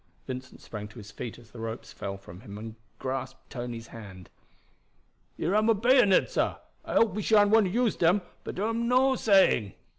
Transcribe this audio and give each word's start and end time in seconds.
Vincent 0.25 0.59
sprang 0.61 0.87
to 0.87 0.97
his 0.97 1.11
feet 1.11 1.37
as 1.37 1.51
the 1.51 1.59
ropes 1.59 1.93
fell 1.93 2.17
from 2.17 2.39
him, 2.39 2.57
and 2.57 2.73
grasped 2.97 3.51
Tony's 3.51 3.85
hand. 3.89 4.31
"Here 5.37 5.53
am 5.55 5.69
a 5.69 5.75
bayonet, 5.75 6.31
sah. 6.31 6.57
I 6.83 6.93
hope 6.93 7.13
we 7.13 7.21
sha'n't 7.21 7.51
want 7.51 7.67
to 7.67 7.71
use 7.71 7.95
dem, 7.95 8.23
but 8.43 8.55
dar 8.55 8.69
am 8.69 8.87
no 8.87 9.13
saying." 9.15 9.73